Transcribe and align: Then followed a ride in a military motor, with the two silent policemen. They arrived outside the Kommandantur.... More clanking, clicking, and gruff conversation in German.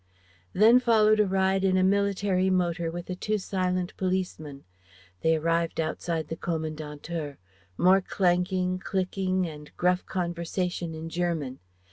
Then 0.53 0.79
followed 0.79 1.19
a 1.19 1.27
ride 1.27 1.63
in 1.63 1.77
a 1.77 1.83
military 1.83 2.49
motor, 2.49 2.89
with 2.89 3.05
the 3.05 3.15
two 3.15 3.37
silent 3.37 3.95
policemen. 3.97 4.63
They 5.21 5.35
arrived 5.35 5.79
outside 5.79 6.27
the 6.29 6.35
Kommandantur.... 6.35 7.37
More 7.77 8.01
clanking, 8.01 8.79
clicking, 8.79 9.45
and 9.45 9.69
gruff 9.77 10.03
conversation 10.07 10.95
in 10.95 11.09
German. 11.11 11.59